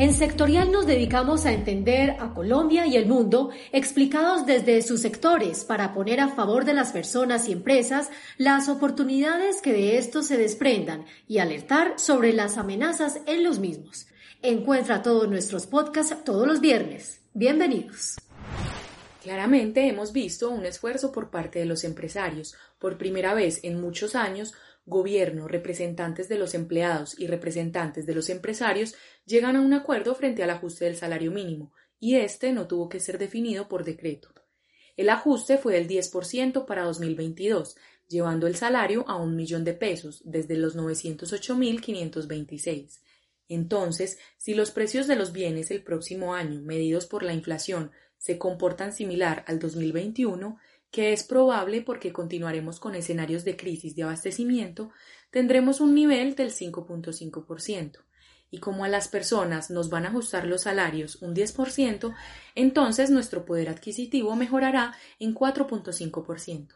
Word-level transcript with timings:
En 0.00 0.14
Sectorial 0.14 0.72
nos 0.72 0.86
dedicamos 0.86 1.44
a 1.44 1.52
entender 1.52 2.16
a 2.18 2.32
Colombia 2.32 2.86
y 2.86 2.96
el 2.96 3.04
mundo 3.04 3.50
explicados 3.70 4.46
desde 4.46 4.80
sus 4.80 5.02
sectores 5.02 5.62
para 5.62 5.92
poner 5.92 6.20
a 6.20 6.28
favor 6.28 6.64
de 6.64 6.72
las 6.72 6.90
personas 6.90 7.46
y 7.50 7.52
empresas 7.52 8.08
las 8.38 8.70
oportunidades 8.70 9.60
que 9.60 9.74
de 9.74 9.98
estos 9.98 10.26
se 10.26 10.38
desprendan 10.38 11.04
y 11.28 11.36
alertar 11.36 11.98
sobre 11.98 12.32
las 12.32 12.56
amenazas 12.56 13.20
en 13.26 13.44
los 13.44 13.58
mismos. 13.58 14.06
Encuentra 14.40 15.02
todos 15.02 15.28
nuestros 15.28 15.66
podcasts 15.66 16.24
todos 16.24 16.48
los 16.48 16.62
viernes. 16.62 17.20
Bienvenidos. 17.34 18.16
Claramente 19.22 19.86
hemos 19.86 20.14
visto 20.14 20.48
un 20.48 20.64
esfuerzo 20.64 21.12
por 21.12 21.28
parte 21.28 21.58
de 21.58 21.66
los 21.66 21.84
empresarios. 21.84 22.54
Por 22.78 22.96
primera 22.96 23.34
vez 23.34 23.60
en 23.64 23.78
muchos 23.78 24.14
años, 24.16 24.54
gobierno, 24.90 25.48
representantes 25.48 26.28
de 26.28 26.36
los 26.36 26.52
empleados 26.52 27.18
y 27.18 27.26
representantes 27.26 28.04
de 28.04 28.14
los 28.14 28.28
empresarios 28.28 28.94
llegan 29.24 29.56
a 29.56 29.62
un 29.62 29.72
acuerdo 29.72 30.14
frente 30.14 30.42
al 30.42 30.50
ajuste 30.50 30.84
del 30.84 30.96
salario 30.96 31.32
mínimo, 31.32 31.72
y 31.98 32.16
este 32.16 32.52
no 32.52 32.66
tuvo 32.66 32.90
que 32.90 33.00
ser 33.00 33.16
definido 33.16 33.68
por 33.68 33.84
decreto. 33.84 34.34
El 34.96 35.08
ajuste 35.08 35.56
fue 35.56 35.72
del 35.74 35.86
10% 35.88 36.66
para 36.66 36.84
2022, 36.84 37.76
llevando 38.06 38.46
el 38.46 38.56
salario 38.56 39.06
a 39.08 39.16
un 39.16 39.34
millón 39.36 39.64
de 39.64 39.72
pesos, 39.72 40.20
desde 40.26 40.58
los 40.58 40.76
908.526. 40.76 43.00
Entonces, 43.48 44.18
si 44.36 44.52
los 44.54 44.70
precios 44.70 45.06
de 45.06 45.16
los 45.16 45.32
bienes 45.32 45.70
el 45.70 45.82
próximo 45.82 46.34
año, 46.34 46.60
medidos 46.60 47.06
por 47.06 47.22
la 47.22 47.32
inflación, 47.32 47.90
se 48.16 48.36
comportan 48.36 48.92
similar 48.92 49.44
al 49.46 49.58
2021, 49.58 50.58
que 50.90 51.12
es 51.12 51.24
probable 51.24 51.82
porque 51.82 52.12
continuaremos 52.12 52.80
con 52.80 52.94
escenarios 52.94 53.44
de 53.44 53.56
crisis 53.56 53.94
de 53.94 54.02
abastecimiento, 54.02 54.90
tendremos 55.30 55.80
un 55.80 55.94
nivel 55.94 56.34
del 56.34 56.50
5.5%. 56.50 58.04
Y 58.52 58.58
como 58.58 58.84
a 58.84 58.88
las 58.88 59.06
personas 59.06 59.70
nos 59.70 59.90
van 59.90 60.06
a 60.06 60.08
ajustar 60.08 60.46
los 60.46 60.62
salarios 60.62 61.22
un 61.22 61.34
10%, 61.34 62.14
entonces 62.56 63.10
nuestro 63.10 63.44
poder 63.44 63.68
adquisitivo 63.68 64.34
mejorará 64.34 64.94
en 65.20 65.34
4.5%. 65.34 66.74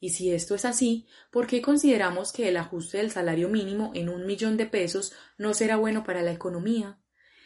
Y 0.00 0.10
si 0.10 0.32
esto 0.32 0.54
es 0.54 0.66
así, 0.66 1.06
¿por 1.30 1.46
qué 1.46 1.62
consideramos 1.62 2.30
que 2.32 2.48
el 2.48 2.58
ajuste 2.58 2.98
del 2.98 3.10
salario 3.10 3.48
mínimo 3.48 3.90
en 3.94 4.10
un 4.10 4.26
millón 4.26 4.58
de 4.58 4.66
pesos 4.66 5.14
no 5.38 5.54
será 5.54 5.76
bueno 5.76 6.04
para 6.04 6.20
la 6.20 6.32
economía? 6.32 6.98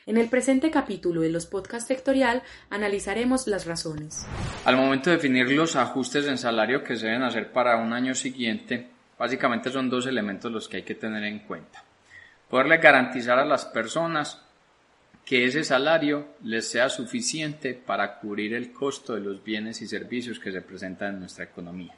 En 0.09 0.17
el 0.17 0.31
presente 0.31 0.71
capítulo 0.71 1.21
de 1.21 1.29
los 1.29 1.45
podcast 1.45 1.87
sectorial 1.87 2.43
analizaremos 2.71 3.47
las 3.47 3.67
razones. 3.67 4.27
Al 4.65 4.79
momento 4.79 5.11
de 5.11 5.17
definir 5.17 5.53
los 5.53 5.77
ajustes 5.77 6.27
en 6.27 6.39
salario 6.39 6.83
que 6.83 6.97
se 6.97 7.09
deben 7.09 7.25
hacer 7.25 7.53
para 7.53 7.77
un 7.77 7.93
año 7.93 8.15
siguiente, 8.15 8.89
básicamente 9.19 9.69
son 9.69 9.91
dos 9.91 10.07
elementos 10.07 10.51
los 10.51 10.67
que 10.67 10.79
hay 10.79 10.83
que 10.83 10.95
tener 10.95 11.25
en 11.25 11.41
cuenta. 11.41 11.85
Poderle 12.49 12.79
garantizar 12.79 13.39
a 13.39 13.45
las 13.45 13.67
personas 13.67 14.41
que 15.27 15.45
ese 15.45 15.63
salario 15.63 16.29
les 16.43 16.67
sea 16.67 16.89
suficiente 16.89 17.75
para 17.75 18.19
cubrir 18.19 18.55
el 18.55 18.73
costo 18.73 19.15
de 19.15 19.21
los 19.21 19.45
bienes 19.45 19.83
y 19.83 19.87
servicios 19.87 20.41
que 20.41 20.53
se 20.53 20.63
presentan 20.63 21.13
en 21.13 21.21
nuestra 21.21 21.45
economía. 21.45 21.93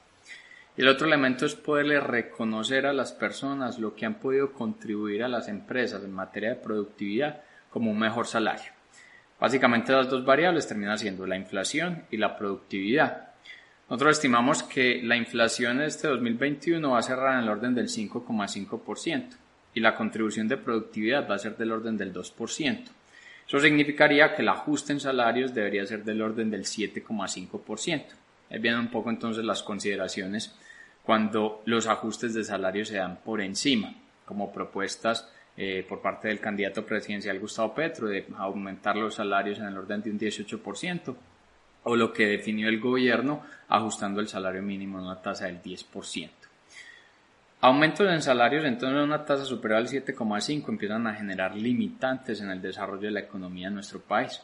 El 0.77 0.89
otro 0.89 1.07
elemento 1.07 1.47
es 1.47 1.55
poderle 1.55 2.01
reconocer 2.01 2.87
a 2.87 2.93
las 2.93 3.13
personas 3.13 3.79
lo 3.79 3.95
que 3.95 4.05
han 4.05 4.19
podido 4.19 4.53
contribuir 4.53 5.23
a 5.23 5.29
las 5.29 5.47
empresas 5.47 6.03
en 6.03 6.13
materia 6.13 6.49
de 6.49 6.57
productividad 6.57 7.43
como 7.71 7.91
un 7.91 7.99
mejor 7.99 8.27
salario. 8.27 8.73
Básicamente 9.39 9.93
las 9.93 10.11
dos 10.11 10.25
variables 10.25 10.69
terminan 10.69 10.99
siendo 10.99 11.27
la 11.27 11.37
inflación 11.37 12.05
y 12.11 12.19
la 12.19 12.37
productividad. 12.37 13.31
Nosotros 13.89 14.19
estimamos 14.19 14.63
que 14.63 15.01
la 15.03 15.17
inflación 15.17 15.79
de 15.79 15.87
este 15.87 16.09
2021 16.09 16.91
va 16.91 16.99
a 16.99 17.03
cerrar 17.03 17.35
en 17.35 17.45
el 17.45 17.49
orden 17.49 17.75
del 17.75 17.89
5,5% 17.89 19.29
y 19.75 19.81
la 19.81 19.95
contribución 19.95 20.47
de 20.47 20.59
productividad 20.59 21.29
va 21.29 21.37
a 21.37 21.39
ser 21.39 21.57
del 21.57 21.73
orden 21.73 21.97
del 21.97 22.13
2%. 22.13 22.85
Eso 23.49 23.59
significaría 23.59 24.35
que 24.35 24.43
el 24.43 24.49
ajuste 24.49 24.93
en 24.93 25.01
salarios 25.01 25.55
debería 25.55 25.87
ser 25.87 26.05
del 26.05 26.23
orden 26.23 26.51
del 26.51 26.65
7,5%. 26.65 28.05
Ahí 28.51 28.59
vienen 28.59 28.81
un 28.81 28.91
poco 28.91 29.11
entonces 29.11 29.45
las 29.45 29.63
consideraciones 29.63 30.55
cuando 31.03 31.63
los 31.65 31.87
ajustes 31.87 32.35
de 32.35 32.45
salarios 32.45 32.89
se 32.89 32.99
dan 32.99 33.17
por 33.25 33.41
encima, 33.41 33.95
como 34.25 34.53
propuestas 34.53 35.29
eh, 35.57 35.85
por 35.89 36.01
parte 36.01 36.29
del 36.29 36.41
candidato 36.41 36.85
presidencial 36.87 37.39
Gustavo 37.39 37.75
Petro 37.75 38.09
de 38.09 38.27
aumentar 38.37 38.97
los 38.97 39.15
salarios 39.17 39.59
en 39.59 39.67
el 39.67 39.79
orden 39.79 40.03
de 40.03 40.11
un 40.11 40.19
18%, 40.19 41.17
o 41.85 41.97
lo 41.97 42.13
que 42.13 42.27
definió 42.27 42.69
el 42.69 42.81
gobierno 42.81 43.43
ajustando 43.69 44.21
el 44.21 44.29
salario 44.29 44.63
mínimo 44.63 44.99
a 44.99 45.03
una 45.03 45.23
tasa 45.23 45.47
del 45.47 45.63
10%. 45.63 46.31
Aumentos 47.63 48.11
en 48.11 48.23
salarios 48.23 48.65
entonces 48.65 48.99
a 48.99 49.05
una 49.05 49.25
tasa 49.25 49.45
superior 49.45 49.81
al 49.81 49.89
7,5 49.89 50.69
empiezan 50.69 51.07
a 51.07 51.15
generar 51.15 51.55
limitantes 51.55 52.41
en 52.41 52.51
el 52.51 52.63
desarrollo 52.63 53.03
de 53.03 53.11
la 53.11 53.21
economía 53.21 53.69
de 53.69 53.75
nuestro 53.75 54.01
país, 54.01 54.41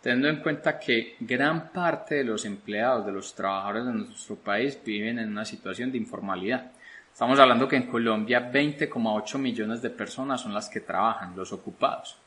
teniendo 0.00 0.28
en 0.28 0.42
cuenta 0.42 0.78
que 0.78 1.14
gran 1.20 1.68
parte 1.70 2.16
de 2.16 2.24
los 2.24 2.44
empleados, 2.44 3.06
de 3.06 3.12
los 3.12 3.34
trabajadores 3.34 3.86
de 3.86 3.92
nuestro 3.92 4.34
país 4.36 4.80
viven 4.84 5.20
en 5.20 5.30
una 5.30 5.44
situación 5.44 5.92
de 5.92 5.98
informalidad 5.98 6.72
Estamos 7.16 7.38
hablando 7.38 7.66
que 7.66 7.76
en 7.76 7.86
Colombia 7.86 8.52
20,8 8.52 9.38
millones 9.38 9.80
de 9.80 9.88
personas 9.88 10.42
son 10.42 10.52
las 10.52 10.68
que 10.68 10.80
trabajan, 10.80 11.34
los 11.34 11.50
ocupados. 11.50 12.18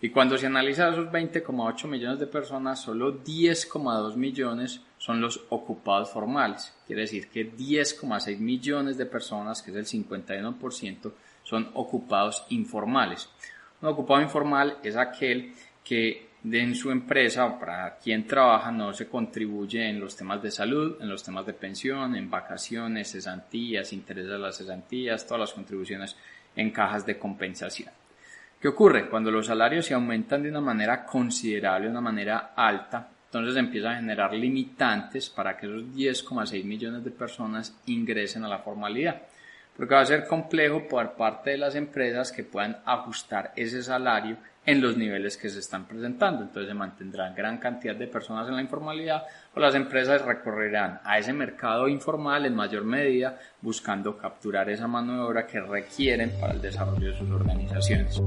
Y 0.00 0.08
cuando 0.08 0.38
se 0.38 0.46
analiza 0.46 0.88
esos 0.88 1.08
20,8 1.08 1.86
millones 1.86 2.18
de 2.18 2.26
personas, 2.28 2.80
solo 2.80 3.22
10,2 3.22 4.16
millones 4.16 4.80
son 4.96 5.20
los 5.20 5.44
ocupados 5.50 6.08
formales. 6.08 6.74
Quiere 6.86 7.02
decir 7.02 7.28
que 7.28 7.54
10,6 7.54 8.38
millones 8.38 8.96
de 8.96 9.04
personas, 9.04 9.60
que 9.60 9.70
es 9.70 9.76
el 9.76 9.84
51%, 9.84 11.12
son 11.42 11.70
ocupados 11.74 12.46
informales. 12.48 13.28
Un 13.82 13.90
ocupado 13.90 14.22
informal 14.22 14.78
es 14.82 14.96
aquel 14.96 15.52
que 15.84 16.27
en 16.52 16.74
su 16.74 16.90
empresa 16.90 17.58
para 17.58 17.96
quien 17.96 18.26
trabaja 18.26 18.70
no 18.70 18.92
se 18.92 19.08
contribuye 19.08 19.88
en 19.88 20.00
los 20.00 20.16
temas 20.16 20.42
de 20.42 20.50
salud, 20.50 20.96
en 21.00 21.08
los 21.08 21.22
temas 21.22 21.46
de 21.46 21.52
pensión, 21.52 22.14
en 22.16 22.30
vacaciones, 22.30 23.12
cesantías, 23.12 23.92
intereses 23.92 24.30
de 24.30 24.38
las 24.38 24.58
cesantías, 24.58 25.26
todas 25.26 25.40
las 25.40 25.52
contribuciones 25.52 26.16
en 26.54 26.70
cajas 26.70 27.04
de 27.06 27.18
compensación. 27.18 27.90
¿Qué 28.60 28.68
ocurre? 28.68 29.08
Cuando 29.08 29.30
los 29.30 29.46
salarios 29.46 29.86
se 29.86 29.94
aumentan 29.94 30.42
de 30.42 30.50
una 30.50 30.60
manera 30.60 31.04
considerable, 31.04 31.86
de 31.86 31.92
una 31.92 32.00
manera 32.00 32.52
alta, 32.56 33.08
entonces 33.26 33.56
empieza 33.56 33.92
a 33.92 33.96
generar 33.96 34.32
limitantes 34.32 35.28
para 35.30 35.56
que 35.56 35.66
esos 35.66 35.82
10,6 35.94 36.64
millones 36.64 37.04
de 37.04 37.10
personas 37.10 37.78
ingresen 37.86 38.44
a 38.44 38.48
la 38.48 38.58
formalidad. 38.58 39.22
Porque 39.78 39.94
va 39.94 40.00
a 40.00 40.06
ser 40.06 40.26
complejo 40.26 40.88
por 40.88 41.12
parte 41.12 41.50
de 41.50 41.56
las 41.56 41.76
empresas 41.76 42.32
que 42.32 42.42
puedan 42.42 42.78
ajustar 42.84 43.52
ese 43.54 43.80
salario 43.80 44.36
en 44.66 44.82
los 44.82 44.96
niveles 44.96 45.36
que 45.36 45.48
se 45.48 45.60
están 45.60 45.86
presentando. 45.86 46.42
Entonces 46.42 46.68
se 46.68 46.74
mantendrá 46.74 47.30
gran 47.30 47.58
cantidad 47.58 47.94
de 47.94 48.08
personas 48.08 48.48
en 48.48 48.56
la 48.56 48.60
informalidad 48.60 49.22
o 49.54 49.60
las 49.60 49.76
empresas 49.76 50.22
recorrerán 50.22 51.00
a 51.04 51.18
ese 51.18 51.32
mercado 51.32 51.88
informal 51.88 52.44
en 52.44 52.56
mayor 52.56 52.84
medida 52.84 53.38
buscando 53.62 54.18
capturar 54.18 54.68
esa 54.68 54.88
mano 54.88 55.14
de 55.14 55.20
obra 55.20 55.46
que 55.46 55.60
requieren 55.60 56.32
para 56.40 56.54
el 56.54 56.60
desarrollo 56.60 57.12
de 57.12 57.16
sus 57.16 57.30
organizaciones. 57.30 58.20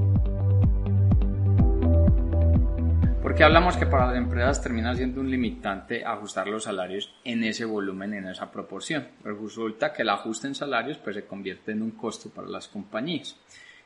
¿Por 3.22 3.36
qué 3.36 3.44
hablamos 3.44 3.76
que 3.76 3.86
para 3.86 4.08
las 4.08 4.16
empresas 4.16 4.60
termina 4.60 4.96
siendo 4.96 5.20
un 5.20 5.30
limitante 5.30 6.04
ajustar 6.04 6.48
los 6.48 6.64
salarios 6.64 7.14
en 7.22 7.44
ese 7.44 7.64
volumen, 7.64 8.14
en 8.14 8.26
esa 8.26 8.50
proporción? 8.50 9.06
Pues 9.22 9.38
resulta 9.38 9.92
que 9.92 10.02
el 10.02 10.08
ajuste 10.08 10.48
en 10.48 10.56
salarios 10.56 10.98
pues, 10.98 11.14
se 11.14 11.24
convierte 11.24 11.70
en 11.70 11.82
un 11.82 11.92
costo 11.92 12.30
para 12.30 12.48
las 12.48 12.66
compañías. 12.66 13.36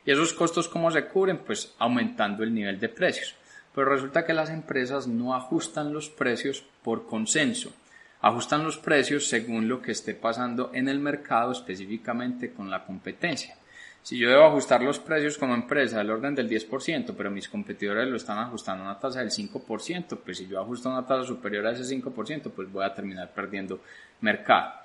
¿Y 0.03 0.09
esos 0.09 0.33
costos 0.33 0.67
cómo 0.67 0.89
se 0.89 1.05
cubren? 1.05 1.37
Pues 1.37 1.75
aumentando 1.77 2.43
el 2.43 2.51
nivel 2.51 2.79
de 2.79 2.89
precios. 2.89 3.35
Pero 3.75 3.91
resulta 3.91 4.25
que 4.25 4.33
las 4.33 4.49
empresas 4.49 5.07
no 5.07 5.35
ajustan 5.35 5.93
los 5.93 6.09
precios 6.09 6.65
por 6.81 7.05
consenso, 7.05 7.71
ajustan 8.21 8.63
los 8.63 8.79
precios 8.79 9.27
según 9.27 9.67
lo 9.67 9.83
que 9.83 9.91
esté 9.91 10.15
pasando 10.15 10.71
en 10.73 10.89
el 10.89 10.99
mercado, 10.99 11.51
específicamente 11.51 12.53
con 12.53 12.71
la 12.71 12.83
competencia. 12.83 13.55
Si 14.07 14.17
yo 14.17 14.29
debo 14.29 14.45
ajustar 14.45 14.81
los 14.81 14.99
precios 14.99 15.37
como 15.37 15.53
empresa 15.53 15.97
del 15.97 16.11
orden 16.11 16.33
del 16.33 16.49
10%, 16.49 17.13
pero 17.17 17.29
mis 17.29 17.49
competidores 17.49 18.07
lo 18.07 18.15
están 18.15 18.37
ajustando 18.37 18.85
a 18.85 18.91
una 18.91 18.97
tasa 18.97 19.19
del 19.19 19.31
5%, 19.31 20.19
pues 20.23 20.37
si 20.37 20.47
yo 20.47 20.61
ajusto 20.61 20.87
una 20.87 21.05
tasa 21.05 21.25
superior 21.25 21.67
a 21.67 21.73
ese 21.73 21.83
5%, 21.83 22.49
pues 22.51 22.71
voy 22.71 22.85
a 22.85 22.93
terminar 22.93 23.33
perdiendo 23.33 23.81
mercado. 24.21 24.75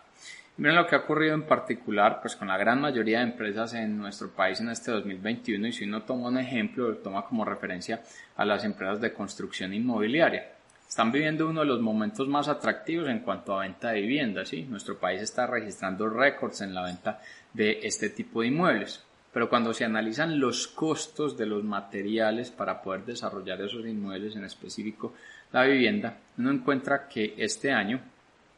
Miren 0.56 0.74
lo 0.74 0.88
que 0.88 0.96
ha 0.96 0.98
ocurrido 0.98 1.34
en 1.34 1.44
particular 1.44 2.20
pues 2.20 2.34
con 2.34 2.48
la 2.48 2.58
gran 2.58 2.80
mayoría 2.80 3.18
de 3.18 3.26
empresas 3.26 3.74
en 3.74 3.96
nuestro 3.96 4.28
país 4.28 4.58
en 4.58 4.70
este 4.70 4.90
2021 4.90 5.68
y 5.68 5.72
si 5.72 5.84
uno 5.84 6.02
toma 6.02 6.26
un 6.26 6.38
ejemplo, 6.38 6.88
lo 6.88 6.96
toma 6.96 7.24
como 7.24 7.44
referencia 7.44 8.02
a 8.34 8.44
las 8.44 8.64
empresas 8.64 9.00
de 9.00 9.12
construcción 9.12 9.72
inmobiliaria. 9.72 10.50
Están 10.88 11.12
viviendo 11.12 11.48
uno 11.48 11.60
de 11.60 11.66
los 11.66 11.80
momentos 11.80 12.26
más 12.26 12.48
atractivos 12.48 13.08
en 13.08 13.20
cuanto 13.20 13.54
a 13.54 13.60
venta 13.60 13.90
de 13.90 14.00
viviendas, 14.00 14.48
¿sí? 14.48 14.64
Nuestro 14.64 14.98
país 14.98 15.22
está 15.22 15.46
registrando 15.46 16.08
récords 16.08 16.60
en 16.62 16.74
la 16.74 16.82
venta 16.82 17.20
de 17.54 17.78
este 17.84 18.10
tipo 18.10 18.40
de 18.40 18.48
inmuebles. 18.48 19.00
Pero 19.32 19.48
cuando 19.48 19.72
se 19.72 19.84
analizan 19.84 20.38
los 20.38 20.68
costos 20.68 21.36
de 21.38 21.46
los 21.46 21.64
materiales 21.64 22.50
para 22.50 22.82
poder 22.82 23.04
desarrollar 23.04 23.62
esos 23.62 23.86
inmuebles, 23.86 24.36
en 24.36 24.44
específico 24.44 25.14
la 25.52 25.64
vivienda, 25.64 26.18
uno 26.38 26.50
encuentra 26.50 27.08
que 27.08 27.34
este 27.38 27.72
año 27.72 28.00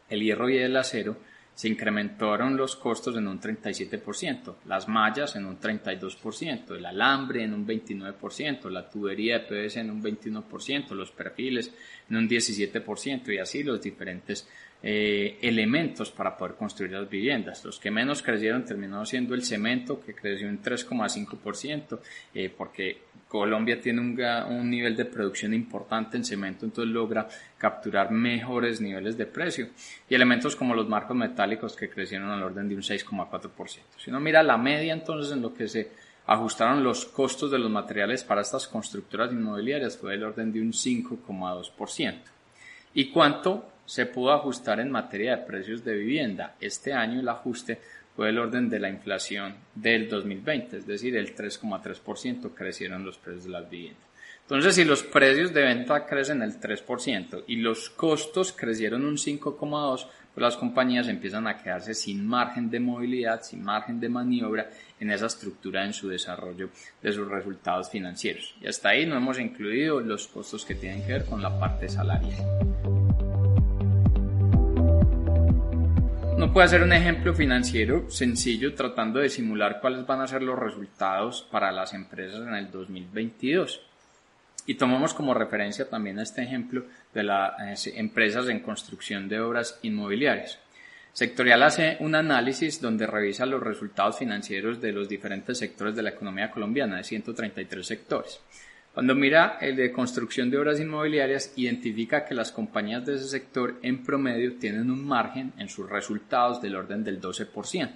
el 0.09 0.23
hierro 0.23 0.49
y 0.49 0.59
el 0.59 0.77
acero 0.77 1.17
se 1.55 1.69
incrementaron 1.69 2.57
los 2.57 2.75
costos 2.75 3.17
en 3.17 3.29
un 3.29 3.41
37%, 3.41 4.57
las 4.67 4.89
mallas 4.89 5.37
en 5.37 5.47
un 5.47 5.61
32%, 5.61 6.77
el 6.77 6.85
alambre 6.85 7.45
en 7.45 7.55
un 7.55 7.67
29%, 7.67 8.69
la 8.71 8.89
tubería 8.91 9.39
de 9.39 9.47
PVC 9.47 9.77
en 9.77 9.91
un 9.91 10.03
21%, 10.03 10.91
los 10.91 11.13
perfiles 11.13 11.73
en 12.11 12.17
un 12.17 12.29
17% 12.29 13.33
y 13.33 13.39
así 13.39 13.63
los 13.63 13.81
diferentes 13.81 14.49
eh, 14.87 15.39
elementos 15.41 16.11
para 16.11 16.37
poder 16.37 16.57
construir 16.57 16.93
las 16.93 17.09
viviendas. 17.09 17.65
Los 17.65 17.79
que 17.79 17.91
menos 17.91 18.21
crecieron 18.21 18.67
terminó 18.67 19.07
siendo 19.07 19.35
el 19.35 19.43
cemento, 19.43 19.99
que 19.99 20.15
creció 20.15 20.47
un 20.47 20.61
3,5%, 20.61 22.01
eh, 22.35 22.53
porque 22.55 22.99
Colombia 23.27 23.81
tiene 23.81 24.03
un, 24.03 24.71
nivel 24.71 24.95
de 24.95 25.07
producción 25.07 25.55
importante 25.55 26.19
en 26.19 26.25
cemento, 26.27 26.67
entonces 26.67 26.93
logra 26.93 27.27
capturar 27.57 28.11
mejores 28.11 28.83
niveles 28.83 29.17
de 29.17 29.25
precio. 29.25 29.69
Y 30.07 30.15
elementos 30.15 30.55
como 30.55 30.75
los 30.75 30.87
marcos 30.87 31.17
metálicos 31.17 31.75
que 31.75 31.89
crecieron 31.89 32.29
al 32.29 32.43
orden 32.43 32.69
de 32.69 32.75
un 32.75 32.83
6,4%. 32.83 33.81
Si 33.97 34.11
uno 34.11 34.21
mira 34.21 34.43
la 34.43 34.59
media, 34.59 34.93
entonces 34.93 35.33
en 35.33 35.41
lo 35.41 35.55
que 35.55 35.67
se 35.67 35.93
ajustaron 36.27 36.85
los 36.85 37.07
costos 37.07 37.51
de 37.51 37.59
los 37.59 37.71
materiales 37.71 38.23
para 38.23 38.43
estas 38.43 38.69
constructoras 38.69 39.33
inmobiliarias 39.33 39.97
fue 39.97 40.11
del 40.11 40.25
orden 40.25 40.53
de 40.53 40.61
un 40.61 40.73
5,2%. 40.73 42.19
¿Y 42.93 43.11
cuánto 43.11 43.71
se 43.87 44.07
pudo 44.07 44.33
ajustar 44.33 44.81
en 44.81 44.91
materia 44.91 45.37
de 45.37 45.45
precios 45.45 45.85
de 45.85 45.95
vivienda. 45.97 46.57
Este 46.61 46.93
año 46.93 47.21
el 47.21 47.29
ajuste 47.29 47.81
fue 48.15 48.31
el 48.31 48.39
orden 48.39 48.69
de 48.69 48.79
la 48.79 48.89
inflación 48.89 49.57
del 49.75 50.09
2020, 50.09 50.79
es 50.79 50.87
decir, 50.87 51.17
el 51.17 51.35
3,3% 51.35 52.55
crecieron 52.55 53.05
los 53.05 53.19
precios 53.19 53.45
de 53.45 53.51
las 53.51 53.69
viviendas. 53.69 54.05
Entonces, 54.43 54.75
si 54.75 54.85
los 54.85 55.03
precios 55.03 55.55
de 55.55 55.63
venta 55.63 56.05
crecen 56.05 56.43
el 56.43 56.61
3% 56.61 57.45
y 57.47 57.57
los 57.57 57.89
costos 57.89 58.53
crecieron 58.53 59.05
un 59.05 59.17
5,2%, 59.17 60.07
pues 60.35 60.43
las 60.43 60.57
compañías 60.57 61.07
empiezan 61.07 61.47
a 61.47 61.57
quedarse 61.57 61.95
sin 61.95 62.27
margen 62.27 62.69
de 62.69 62.81
movilidad, 62.81 63.41
sin 63.43 63.63
margen 63.63 64.01
de 64.01 64.09
maniobra 64.09 64.69
en 64.99 65.11
esa 65.11 65.27
estructura 65.27 65.85
en 65.87 65.93
su 65.93 66.09
desarrollo 66.09 66.71
de 67.01 67.13
sus 67.13 67.29
resultados 67.29 67.89
financieros. 67.89 68.55
Y 68.61 68.67
hasta 68.67 68.91
ahí 68.91 69.07
no 69.07 69.17
hemos 69.17 69.39
incluido 69.39 70.01
los 70.01 70.27
costos 70.27 70.65
que 70.65 70.75
tienen 70.75 71.07
que 71.07 71.13
ver 71.13 71.25
con 71.25 71.41
la 71.41 71.57
parte 71.59 71.89
salarial. 71.89 73.04
No 76.45 76.53
puede 76.53 76.69
ser 76.69 76.83
un 76.83 76.93
ejemplo 76.93 77.33
financiero 77.33 78.11
sencillo 78.11 78.75
tratando 78.75 79.19
de 79.19 79.31
simular 79.31 79.81
cuáles 79.81 80.07
van 80.07 80.21
a 80.21 80.27
ser 80.27 80.43
los 80.43 80.59
resultados 80.59 81.49
para 81.51 81.73
las 81.73 81.95
empresas 81.95 82.47
en 82.47 82.55
el 82.55 82.71
2022. 82.71 83.81
Y 84.67 84.75
tomamos 84.75 85.15
como 85.15 85.33
referencia 85.33 85.89
también 85.89 86.19
este 86.19 86.43
ejemplo 86.43 86.85
de 87.15 87.23
las 87.23 87.87
eh, 87.87 87.95
empresas 87.97 88.47
en 88.51 88.61
construcción 88.61 89.27
de 89.27 89.41
obras 89.41 89.79
inmobiliarias. 89.81 90.59
Sectorial 91.15 91.63
hace 91.63 91.97
un 92.01 92.15
análisis 92.15 92.79
donde 92.79 93.07
revisa 93.07 93.47
los 93.47 93.63
resultados 93.63 94.19
financieros 94.19 94.83
de 94.83 94.93
los 94.93 95.09
diferentes 95.09 95.57
sectores 95.57 95.97
de 95.97 96.03
la 96.03 96.11
economía 96.11 96.51
colombiana, 96.51 96.99
de 96.99 97.05
133 97.05 97.87
sectores. 97.87 98.39
Cuando 98.95 99.17
mira 99.17 99.59
el 99.61 99.75
de 99.75 99.91
construcción 99.91 100.49
de 100.51 100.57
obras 100.57 100.79
inmobiliarias, 100.79 101.53
identifica 101.57 102.25
que 102.25 102.33
las 102.33 102.53
compañías 102.53 103.05
de 103.05 103.17
ese 103.17 103.27
sector 103.27 103.75
en 103.83 104.05
promedio 104.05 104.55
tienen 104.55 104.89
un 104.89 105.05
margen 105.05 105.53
en 105.59 105.69
sus 105.69 105.91
resultados 105.91 106.63
del 106.63 106.77
orden 106.77 107.03
del 107.03 107.21
12%. 107.21 107.91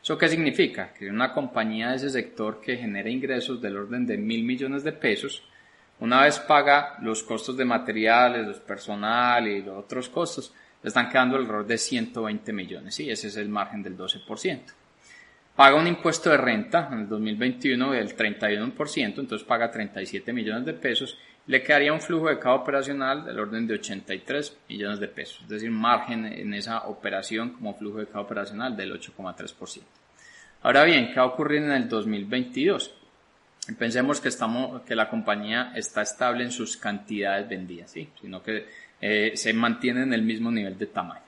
¿Eso 0.00 0.16
qué 0.16 0.28
significa? 0.28 0.94
Que 0.94 1.10
una 1.10 1.32
compañía 1.32 1.90
de 1.90 1.96
ese 1.96 2.10
sector 2.10 2.60
que 2.60 2.76
genera 2.76 3.10
ingresos 3.10 3.60
del 3.60 3.78
orden 3.78 4.06
de 4.06 4.16
mil 4.16 4.44
millones 4.44 4.84
de 4.84 4.92
pesos, 4.92 5.42
una 5.98 6.22
vez 6.22 6.38
paga 6.38 6.98
los 7.02 7.24
costos 7.24 7.56
de 7.56 7.64
materiales, 7.64 8.46
los 8.46 8.60
personal 8.60 9.48
y 9.48 9.62
los 9.62 9.76
otros 9.76 10.08
costos, 10.08 10.54
le 10.84 10.86
están 10.86 11.08
quedando 11.08 11.36
alrededor 11.36 11.66
de 11.66 11.78
120 11.78 12.52
millones. 12.52 13.00
Y 13.00 13.10
ese 13.10 13.26
es 13.26 13.36
el 13.36 13.48
margen 13.48 13.82
del 13.82 13.98
12% 13.98 14.60
paga 15.58 15.74
un 15.74 15.88
impuesto 15.88 16.30
de 16.30 16.36
renta 16.36 16.88
en 16.92 17.00
el 17.00 17.08
2021 17.08 17.90
del 17.90 18.16
31%, 18.16 19.18
entonces 19.18 19.42
paga 19.42 19.72
37 19.72 20.32
millones 20.32 20.64
de 20.64 20.72
pesos, 20.72 21.18
le 21.48 21.64
quedaría 21.64 21.92
un 21.92 22.00
flujo 22.00 22.28
de 22.28 22.38
caja 22.38 22.54
operacional 22.54 23.24
del 23.24 23.40
orden 23.40 23.66
de 23.66 23.74
83 23.74 24.56
millones 24.68 25.00
de 25.00 25.08
pesos, 25.08 25.40
es 25.42 25.48
decir, 25.48 25.72
margen 25.72 26.26
en 26.26 26.54
esa 26.54 26.86
operación 26.86 27.54
como 27.54 27.74
flujo 27.74 27.98
de 27.98 28.06
caja 28.06 28.20
operacional 28.20 28.76
del 28.76 28.92
8,3%. 29.00 29.82
Ahora 30.62 30.84
bien, 30.84 31.08
¿qué 31.08 31.16
va 31.16 31.22
a 31.22 31.30
ocurrir 31.30 31.60
en 31.64 31.72
el 31.72 31.88
2022? 31.88 32.94
Pensemos 33.76 34.20
que, 34.20 34.28
estamos, 34.28 34.82
que 34.82 34.94
la 34.94 35.10
compañía 35.10 35.72
está 35.74 36.02
estable 36.02 36.44
en 36.44 36.52
sus 36.52 36.76
cantidades 36.76 37.48
vendidas, 37.48 37.90
¿sí? 37.90 38.08
sino 38.20 38.44
que 38.44 38.68
eh, 39.00 39.32
se 39.34 39.52
mantiene 39.52 40.04
en 40.04 40.12
el 40.12 40.22
mismo 40.22 40.52
nivel 40.52 40.78
de 40.78 40.86
tamaño. 40.86 41.26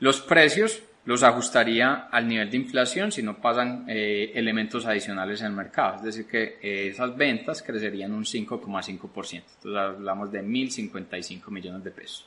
Los 0.00 0.20
precios 0.20 0.82
los 1.06 1.22
ajustaría 1.22 2.08
al 2.10 2.26
nivel 2.26 2.50
de 2.50 2.56
inflación 2.56 3.12
si 3.12 3.22
no 3.22 3.36
pasan 3.36 3.84
eh, 3.88 4.32
elementos 4.34 4.86
adicionales 4.86 5.40
en 5.40 5.48
el 5.48 5.52
mercado. 5.52 5.96
Es 5.96 6.02
decir, 6.02 6.26
que 6.26 6.58
eh, 6.62 6.88
esas 6.88 7.16
ventas 7.16 7.62
crecerían 7.62 8.12
un 8.12 8.24
5,5%. 8.24 9.32
Entonces 9.32 9.76
hablamos 9.76 10.32
de 10.32 10.42
1.055 10.42 11.50
millones 11.50 11.84
de 11.84 11.90
pesos. 11.90 12.26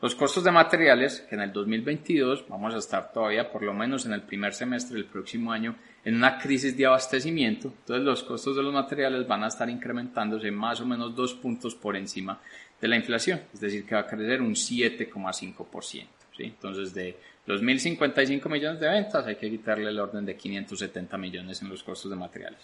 Los 0.00 0.14
costos 0.14 0.44
de 0.44 0.52
materiales, 0.52 1.26
que 1.28 1.34
en 1.34 1.40
el 1.40 1.52
2022 1.52 2.46
vamos 2.48 2.72
a 2.72 2.78
estar 2.78 3.12
todavía, 3.12 3.50
por 3.50 3.64
lo 3.64 3.74
menos 3.74 4.06
en 4.06 4.12
el 4.12 4.22
primer 4.22 4.54
semestre 4.54 4.94
del 4.94 5.06
próximo 5.06 5.50
año, 5.50 5.74
en 6.04 6.14
una 6.14 6.38
crisis 6.38 6.76
de 6.76 6.86
abastecimiento. 6.86 7.74
Entonces 7.80 8.04
los 8.04 8.22
costos 8.22 8.54
de 8.56 8.62
los 8.62 8.72
materiales 8.72 9.26
van 9.26 9.42
a 9.42 9.48
estar 9.48 9.68
incrementándose 9.68 10.52
más 10.52 10.80
o 10.80 10.86
menos 10.86 11.16
dos 11.16 11.34
puntos 11.34 11.74
por 11.74 11.96
encima 11.96 12.40
de 12.80 12.86
la 12.88 12.96
inflación. 12.96 13.40
Es 13.52 13.60
decir, 13.60 13.84
que 13.84 13.96
va 13.96 14.02
a 14.02 14.06
crecer 14.06 14.40
un 14.40 14.54
7,5%. 14.54 16.17
Entonces 16.46 16.94
de 16.94 17.16
los 17.46 17.62
1.055 17.62 18.48
millones 18.48 18.80
de 18.80 18.88
ventas 18.88 19.26
hay 19.26 19.36
que 19.36 19.50
quitarle 19.50 19.90
el 19.90 19.98
orden 19.98 20.24
de 20.24 20.36
570 20.36 21.16
millones 21.16 21.62
en 21.62 21.68
los 21.68 21.82
costos 21.82 22.10
de 22.10 22.16
materiales. 22.16 22.60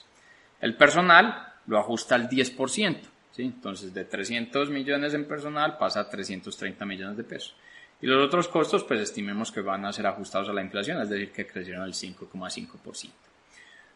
El 0.60 0.76
personal 0.76 1.54
lo 1.66 1.78
ajusta 1.78 2.14
al 2.14 2.28
10%, 2.28 2.98
¿sí? 3.32 3.42
entonces 3.42 3.92
de 3.94 4.04
300 4.04 4.70
millones 4.70 5.14
en 5.14 5.26
personal 5.26 5.76
pasa 5.78 6.00
a 6.00 6.08
330 6.08 6.84
millones 6.84 7.16
de 7.16 7.24
pesos. 7.24 7.54
Y 8.00 8.06
los 8.06 8.26
otros 8.26 8.48
costos, 8.48 8.84
pues 8.84 9.00
estimemos 9.00 9.50
que 9.50 9.60
van 9.60 9.84
a 9.86 9.92
ser 9.92 10.06
ajustados 10.06 10.48
a 10.48 10.52
la 10.52 10.62
inflación, 10.62 11.00
es 11.00 11.08
decir, 11.08 11.32
que 11.32 11.46
crecieron 11.46 11.82
al 11.82 11.94
5,5%. 11.94 13.10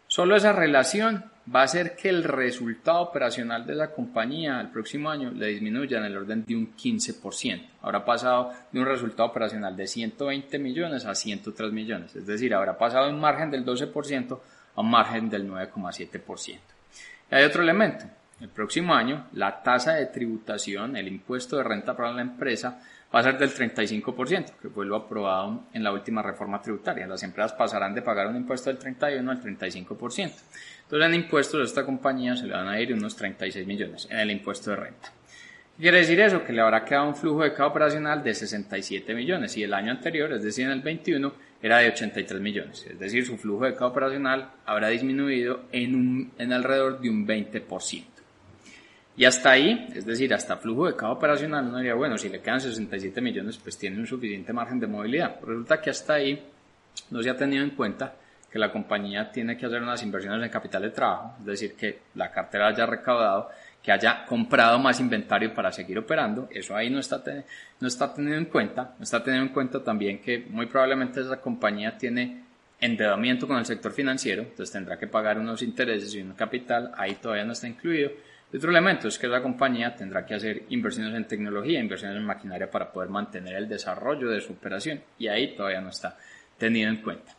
Solo 0.08 0.36
esa 0.36 0.54
relación 0.54 1.22
va 1.54 1.60
a 1.60 1.64
hacer 1.64 1.94
que 1.94 2.08
el 2.08 2.24
resultado 2.24 3.02
operacional 3.02 3.66
de 3.66 3.74
la 3.74 3.90
compañía 3.92 4.58
el 4.58 4.68
próximo 4.68 5.10
año 5.10 5.30
le 5.30 5.48
disminuya 5.48 5.98
en 5.98 6.04
el 6.04 6.16
orden 6.16 6.44
de 6.46 6.56
un 6.56 6.74
15%. 6.74 7.68
Habrá 7.82 8.06
pasado 8.06 8.50
de 8.72 8.80
un 8.80 8.86
resultado 8.86 9.28
operacional 9.28 9.76
de 9.76 9.86
120 9.86 10.58
millones 10.58 11.04
a 11.04 11.14
103 11.14 11.72
millones. 11.72 12.16
Es 12.16 12.26
decir, 12.26 12.54
habrá 12.54 12.78
pasado 12.78 13.06
de 13.06 13.12
un 13.12 13.20
margen 13.20 13.50
del 13.50 13.66
12% 13.66 14.40
a 14.76 14.80
un 14.80 14.90
margen 14.90 15.28
del 15.28 15.46
9,7%. 15.46 16.58
Y 17.30 17.34
hay 17.34 17.44
otro 17.44 17.62
elemento. 17.62 18.06
El 18.40 18.50
próximo 18.50 18.94
año, 18.94 19.26
la 19.32 19.62
tasa 19.62 19.94
de 19.94 20.06
tributación, 20.06 20.96
el 20.96 21.08
impuesto 21.08 21.56
de 21.56 21.64
renta 21.64 21.96
para 21.96 22.12
la 22.12 22.22
empresa, 22.22 22.80
va 23.12 23.18
a 23.18 23.22
ser 23.24 23.36
del 23.36 23.50
35%, 23.50 24.58
que 24.62 24.68
fue 24.68 24.86
lo 24.86 24.94
aprobado 24.94 25.64
en 25.72 25.82
la 25.82 25.92
última 25.92 26.22
reforma 26.22 26.62
tributaria. 26.62 27.06
Las 27.08 27.24
empresas 27.24 27.54
pasarán 27.54 27.94
de 27.94 28.02
pagar 28.02 28.28
un 28.28 28.36
impuesto 28.36 28.70
del 28.70 28.78
31 28.78 29.28
al 29.28 29.42
35%. 29.42 30.32
Entonces, 30.82 31.08
en 31.08 31.14
impuestos 31.14 31.58
de 31.58 31.66
esta 31.66 31.84
compañía 31.84 32.36
se 32.36 32.46
le 32.46 32.52
van 32.52 32.68
a 32.68 32.80
ir 32.80 32.94
unos 32.94 33.16
36 33.16 33.66
millones 33.66 34.06
en 34.08 34.18
el 34.18 34.30
impuesto 34.30 34.70
de 34.70 34.76
renta. 34.76 35.12
¿Qué 35.76 35.82
quiere 35.82 35.98
decir 35.98 36.20
eso? 36.20 36.44
Que 36.44 36.52
le 36.52 36.60
habrá 36.60 36.84
quedado 36.84 37.08
un 37.08 37.16
flujo 37.16 37.42
de 37.42 37.50
caja 37.50 37.66
operacional 37.66 38.22
de 38.22 38.34
67 38.34 39.14
millones 39.14 39.56
y 39.56 39.64
el 39.64 39.74
año 39.74 39.90
anterior, 39.90 40.32
es 40.32 40.42
decir, 40.42 40.66
en 40.66 40.72
el 40.72 40.80
21, 40.80 41.32
era 41.60 41.78
de 41.78 41.88
83 41.88 42.40
millones. 42.40 42.86
Es 42.88 42.98
decir, 42.98 43.26
su 43.26 43.36
flujo 43.36 43.64
de 43.64 43.72
caja 43.72 43.86
operacional 43.86 44.52
habrá 44.64 44.88
disminuido 44.88 45.64
en, 45.72 45.94
un, 45.94 46.32
en 46.38 46.52
alrededor 46.52 47.00
de 47.00 47.10
un 47.10 47.26
20%. 47.26 48.17
Y 49.18 49.24
hasta 49.24 49.50
ahí, 49.50 49.88
es 49.96 50.06
decir, 50.06 50.32
hasta 50.32 50.58
flujo 50.58 50.86
de 50.86 50.94
caja 50.94 51.10
operacional, 51.10 51.66
uno 51.66 51.78
diría, 51.78 51.94
bueno, 51.94 52.16
si 52.16 52.28
le 52.28 52.40
quedan 52.40 52.60
67 52.60 53.20
millones, 53.20 53.58
pues 53.58 53.76
tiene 53.76 53.98
un 53.98 54.06
suficiente 54.06 54.52
margen 54.52 54.78
de 54.78 54.86
movilidad. 54.86 55.40
resulta 55.42 55.80
que 55.80 55.90
hasta 55.90 56.14
ahí 56.14 56.40
no 57.10 57.20
se 57.20 57.28
ha 57.28 57.36
tenido 57.36 57.64
en 57.64 57.70
cuenta 57.70 58.14
que 58.48 58.60
la 58.60 58.70
compañía 58.70 59.28
tiene 59.32 59.56
que 59.56 59.66
hacer 59.66 59.82
unas 59.82 60.00
inversiones 60.04 60.40
en 60.40 60.48
capital 60.48 60.82
de 60.82 60.90
trabajo, 60.90 61.34
es 61.40 61.46
decir, 61.46 61.74
que 61.74 61.98
la 62.14 62.30
cartera 62.30 62.68
haya 62.68 62.86
recaudado, 62.86 63.50
que 63.82 63.90
haya 63.90 64.24
comprado 64.24 64.78
más 64.78 65.00
inventario 65.00 65.52
para 65.52 65.72
seguir 65.72 65.98
operando, 65.98 66.48
eso 66.52 66.76
ahí 66.76 66.88
no 66.88 67.00
está, 67.00 67.20
no 67.80 67.88
está 67.88 68.14
tenido 68.14 68.36
en 68.36 68.44
cuenta, 68.44 68.94
no 68.98 69.02
está 69.02 69.24
teniendo 69.24 69.48
en 69.48 69.52
cuenta 69.52 69.82
también 69.82 70.20
que 70.20 70.46
muy 70.48 70.66
probablemente 70.66 71.22
esa 71.22 71.40
compañía 71.40 71.98
tiene 71.98 72.44
endeudamiento 72.80 73.48
con 73.48 73.58
el 73.58 73.66
sector 73.66 73.90
financiero, 73.90 74.42
entonces 74.42 74.70
tendrá 74.70 74.96
que 74.96 75.08
pagar 75.08 75.40
unos 75.40 75.60
intereses 75.62 76.14
y 76.14 76.22
un 76.22 76.34
capital, 76.34 76.92
ahí 76.96 77.16
todavía 77.16 77.44
no 77.44 77.52
está 77.52 77.66
incluido, 77.66 78.12
otro 78.56 78.70
elemento 78.70 79.08
es 79.08 79.18
que 79.18 79.26
la 79.26 79.42
compañía 79.42 79.94
tendrá 79.94 80.24
que 80.24 80.34
hacer 80.34 80.62
inversiones 80.70 81.14
en 81.14 81.26
tecnología, 81.26 81.80
inversiones 81.80 82.16
en 82.16 82.24
maquinaria 82.24 82.70
para 82.70 82.90
poder 82.90 83.10
mantener 83.10 83.54
el 83.56 83.68
desarrollo 83.68 84.30
de 84.30 84.40
su 84.40 84.54
operación 84.54 85.02
y 85.18 85.28
ahí 85.28 85.54
todavía 85.54 85.80
no 85.80 85.90
está 85.90 86.16
tenido 86.56 86.88
en 86.88 87.02
cuenta. 87.02 87.34